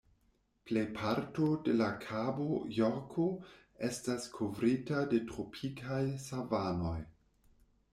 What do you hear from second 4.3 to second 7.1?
kovrita de tropikaj savanoj.